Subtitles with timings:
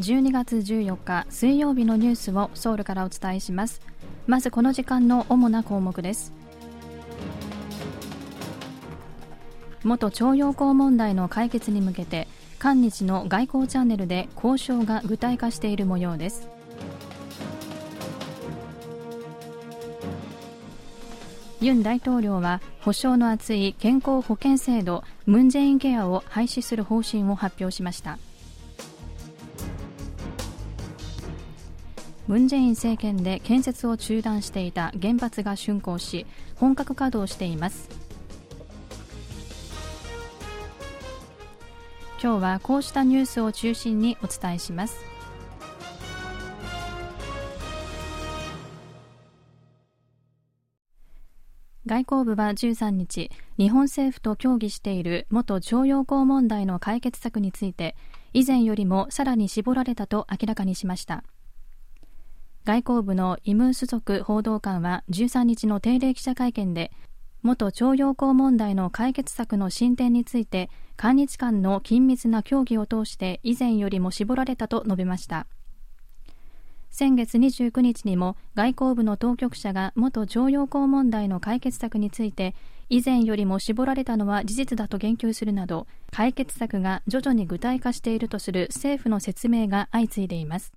[0.00, 3.82] 12月14日水曜日のニュースをソウルからお伝えします。
[4.26, 6.32] まずこの時間の主な項目です。
[9.84, 12.28] 元徴用工問題の解決に向けて
[12.58, 16.48] 韓日の外交チャンネルで交渉が具体化している模様です。
[21.60, 28.18] ユン大統領は保障の厚い健康保険制度ムン・ジェインケアを廃止する方針を発表しました。
[32.30, 37.88] ムン・ジェイン政権で建設を中断していた原発が竣工し本格稼働しています。
[42.22, 45.00] 今日はこうしたニュースを中心にお伝えします。
[51.84, 57.96] 外交部は13日日本政府と協議している元徴用工問題の解決策について
[58.32, 61.24] 以前よりもさらに絞られたと明らかにしました。
[62.70, 66.92] 外交部のイム・ス族報道官は13日の定例記者会見で
[67.42, 75.48] 元徴用工問題の解決策の進展について韓日間の緊密な協議を通して以前よりも絞られたと述べました。
[76.90, 82.54] 先月29日にも外交部の当局者が元徴用工問題の解決策について
[82.88, 90.72] 以前よりも絞られたのは事実だと言及するなど解決策が徐々に具体化しているとする政府の説明が相次いでいます。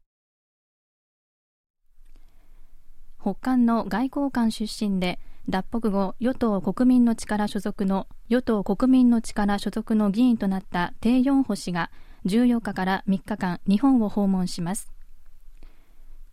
[3.23, 11.89] 北韓の外交官出身で脱北後与党国民の力所属の与党国民の力所属の議員となったテイ・ヨンホ氏が
[12.25, 14.91] 14日から3日間日本を訪問します。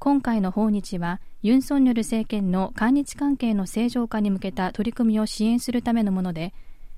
[0.01, 6.53] 今回の訪日はユン・ソンニョル政権の韓日関係の正常化に向けた取り組みを支援するためのもので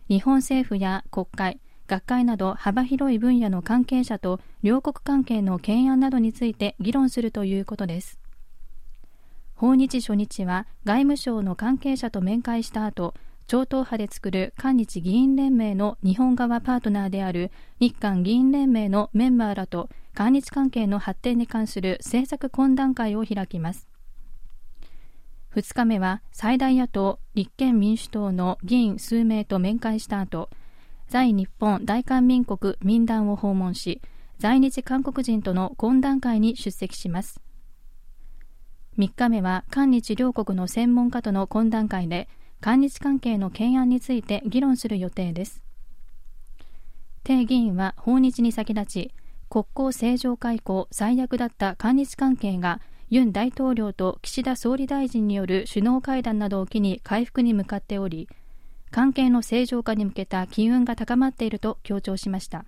[0.09, 8.22] 日本政府や国会学会など幅広い分野の関係者と両国関係の懸案などについて議論するということです。
[9.63, 13.15] 訪日初日は外務省の関係者と面会した後
[13.47, 23.87] 超党派で作る韓日議員連盟の日本側パートナーである日韓議員連盟のメンバーらと韓日関係の発展に関する政策懇談会を開きます。
[25.55, 30.51] 2日目は最大野党立憲民主党の議員数名と面会した後
[31.07, 34.03] 在日本大韓民国民団を訪問し
[34.41, 37.42] 在日韓国人との懇談会に出席します。
[38.99, 42.29] 3日目は韓日両国の専門家との懇談会で
[42.61, 45.63] 韓日関係の懸案について議論する予定です。
[47.25, 49.15] 鄭議員は訪日に先立ち
[49.49, 58.29] 国交正常化以降最悪だった韓日関係がユン大統領と岸田総理大臣による首脳会談などを機に回復に向かっており
[58.91, 62.65] 関係の正常化に向けた機運が高まっていると強調しました。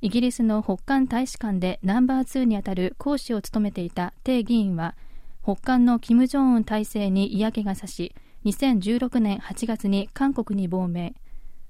[0.00, 4.94] イギリスの北韓大使館でナンバー2にあたる講師を務めていた鄭議員は
[5.42, 8.14] 北韓の金正恩体制に嫌気がさし
[8.44, 11.14] 2016年8月に韓国に亡命。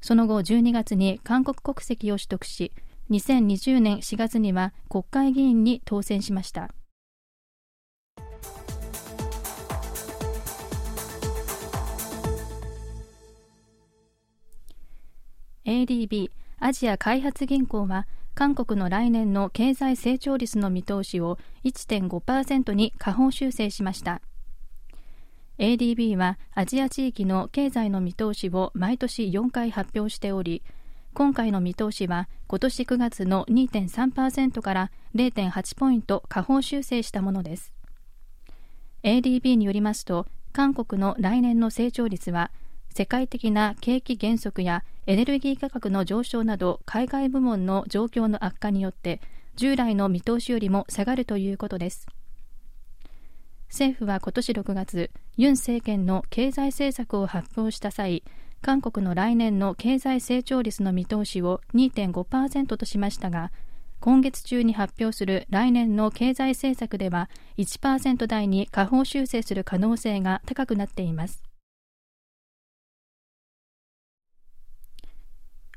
[0.02, 2.72] その後12月に韓国国籍を取得し
[3.10, 6.70] 2020年4月には国会議員に当選しました。
[15.64, 18.06] ADB アジア開発銀行は
[18.38, 24.20] 韓国の来年の経済成長率の見通しを1.5%に下方修正しました。
[25.58, 30.62] ADB はアジア地域の経済の見通しを毎年4回発表しており
[31.14, 37.72] 今回の見通しは今年9月の2.3%から0.8ポイント下方修正したものです。
[39.02, 42.52] ADB によりますと韓国の来年の成長率は
[42.98, 49.20] 世界的な景気減速やエネルギー価格の上昇など海外部門の状況の悪化によって
[49.54, 52.08] 従来の見通しよりも下がるということです。
[53.68, 58.24] 政府は今年6月ユン政権の経済政策を発表した際
[58.62, 63.52] 韓国の来年の経済成長率の見通しを2.5%としましたが
[64.00, 71.47] 今月中に発表する来年の経済政策では1%台に下方修正する可能性が高くなっています。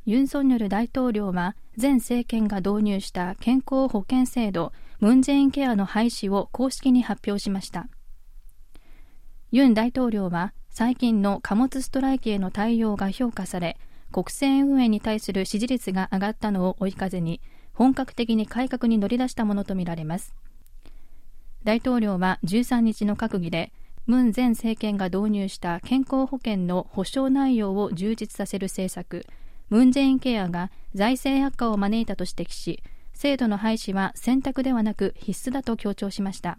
[0.07, 7.87] ユン・ソンニョル大統領は前政権が導入した健康保険制度ムン・ジェインケアの廃止を公式に発表しました。
[9.51, 13.77] ユン大統領は最近の貨物ストライキへの対応が評価され
[14.11, 17.39] 国政運営に対する支持率が上がったのを追い風に
[17.73, 20.33] 本格的に改革に乗り出したものとみられます。
[21.63, 23.71] 大統領は13日の閣議で
[24.07, 29.27] ムン前政権が導入した健康保険の保障内容を充実させる政策
[29.71, 32.83] ムン・ジェインケアが財政悪化を招いたと指摘し
[33.13, 36.57] 制度の廃止は選択ではなく必須だと強調しました。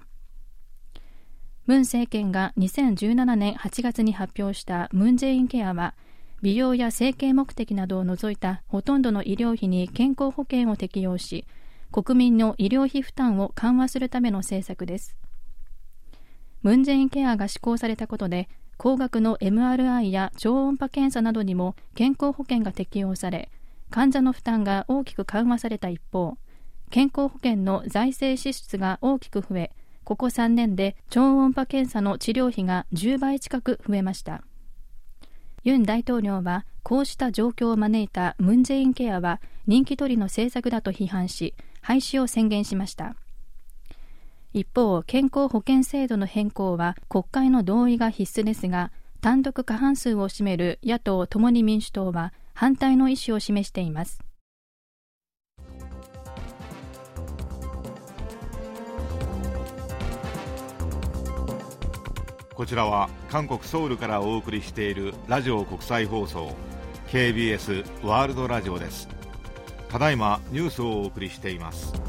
[1.66, 5.94] ムン政権が2017年8月に発表したムン・ジェインケアは
[6.40, 11.46] 美容や整形目的などを除いたほとんどの医療費に健康保険を適用し
[11.92, 15.14] 国民の医療費負担を緩和するための政策です。
[16.62, 23.50] ムン・ジェインケアが施行されたことで高額の MRI や超音波検査などにも健康保険が適用され
[23.90, 26.36] 患者の負担が大きく緩和された一方
[26.90, 29.72] 健康保険の財政支出が大きく増え
[30.04, 34.42] ここ3年で超音波検査の治療費が10倍近く増えました。
[35.64, 43.14] ユン大統領はこうした状況を招いたムン・ジェインケアは人気取りの政策だと批判し廃止を宣言しました。
[44.54, 54.20] 一方健康保険制度の変更は国会の同意が必須ですが単独過半数を占める野党共に民主党は反対の意思を示しています。
[62.54, 66.54] こちらは韓国ソウルからお送りしているラジオ国際放送
[67.08, 69.08] KBS ワールドラジオです。
[69.88, 72.01] ただいまニュースをお送りしています。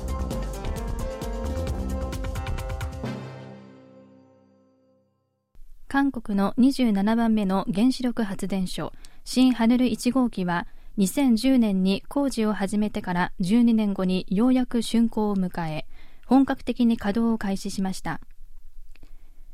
[5.94, 8.94] 韓国の27番目の原子力発電所
[9.26, 10.66] 新ハヌル1号機は
[10.98, 15.86] 2010年に工事を始めてから12年後にようやく竣工を迎え
[16.26, 18.22] 本格的に稼働を開始しました。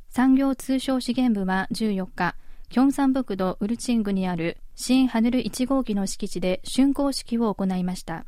[0.07, 2.35] 産業通商資源部は14日
[2.69, 8.23] キョンサン北道ウルチングにある新ハヌル1号機の敷地で竣工式を行いました。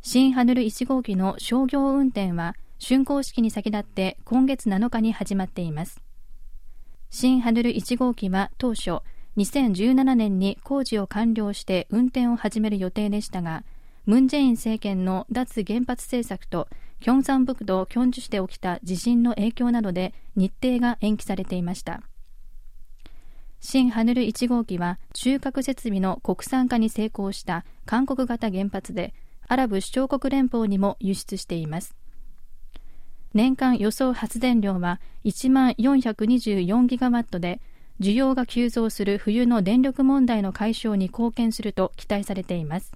[0.00, 6.00] 新ハヌル1号機の商業運転は竣工式に先立って今月7日に始まっています。
[7.10, 8.98] 新ハヌル1号機は当初
[9.36, 13.64] 2017年に工事を完了して運転を始める予定でしたが
[14.04, 16.68] ムン・ジェイン政権の脱原発政策と
[17.00, 22.02] キョンサン北道キョンジュ市で起きた地震の影響などで日程が延期されていました。
[23.60, 29.14] 新ハヌル1号機は中核設備の国産化に成功した韓国型原発で
[29.46, 31.94] アラブ首長国連邦にも輸出しています。
[33.34, 37.60] 年間予想発電量は1万424ギガワットで
[38.00, 42.92] 需要が急増する冬の電力問題の解消に貢献すると期待されています。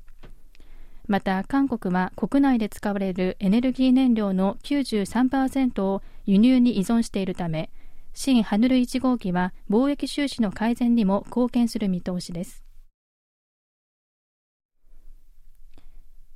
[1.09, 7.71] また韓国は国内で使われるエネルギー燃料の93%を輸入に依存しているため
[8.15, 12.63] 新ハヌル1号機は貿易収支の改善にも貢献する見通しです。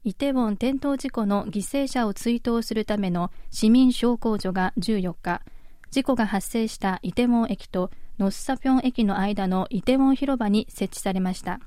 [0.07, 5.43] イテウォン転倒事故の犠牲者を追悼するための市民焼香所が14日
[5.91, 11.59] 事故が発生したイテウォン駅とノッサピョン駅の間のイテウォン広場に設置されました。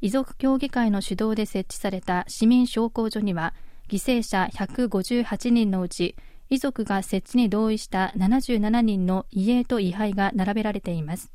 [0.00, 3.52] 遺族協議会の主導で設置された市民焼香所には
[3.88, 6.14] 犠牲者158人のうち
[6.50, 11.32] 遺族が設置に同意した77人の遺影と位牌が並べられています。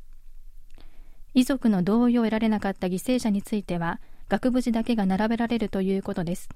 [1.34, 6.48] 遺族の同意を得られなかった犠牲者については額縁だけが並べられるということです。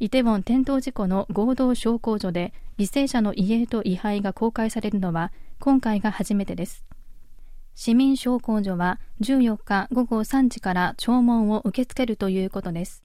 [0.00, 6.84] イテウォン転倒事故の合同焼香所で犠牲者の遺影と位牌が公開されるのは今回が初めてです。
[7.76, 13.02] 市民焼香所は14日午後3時から弔問を受け付けるということです。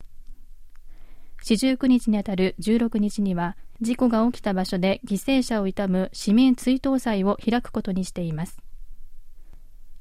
[1.42, 8.58] 四十九日にあたる16日には事故が起きた場所で犠牲者を悼む市民追悼祭を開くことにしています。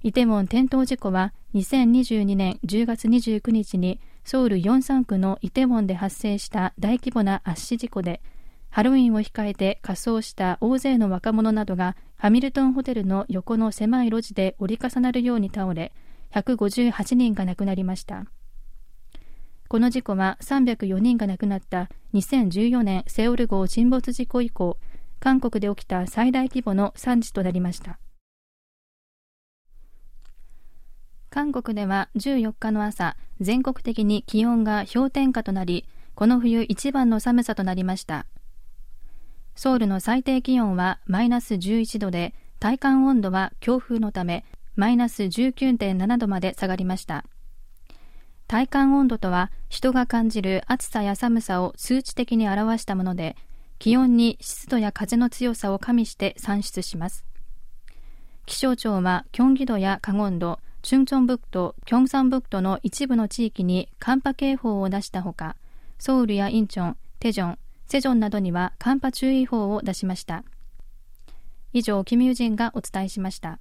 [0.01, 8.21] イテウォン転倒事故は2022年10月29日にソウルヨンサン区のイテウォンで発生した大規模な圧死事故で
[8.71, 15.93] ハロウィンを控えて仮装した大勢の若者などがハミルトンホテルの横の狭い路地で折り重なるように倒れ
[16.33, 18.27] 158人が亡くなりました。
[19.67, 24.79] この事故は304人が亡くなった2014年セオル号沈没事故以降
[25.19, 27.99] 韓国で起きた最大規模の惨事となりました。
[31.39, 38.27] 韓国では14日の朝全国的に気温が氷点下となりこの冬一番の寒さとなりました。
[39.55, 47.25] ソウルの最低気温はマイナス11度で体感温度は強風のためマイナス19.7度まで下がりました。
[48.49, 53.37] 体感温度とは人が感じる暑さや寒さを数値的に表したもので
[53.79, 57.25] 気温に湿度や風の強さを加味して算出します。
[58.45, 65.55] 気象庁はキョンギ道やカゴン道チュンチョンブクト、キョンサンブクトの一部の地域に寒波警報を出したほか、
[65.99, 70.45] ソウルやインチョン、テジョン、セジョンなどには寒波注意報を出しました。
[71.75, 73.59] 以上、キミュジンがお伝えしました。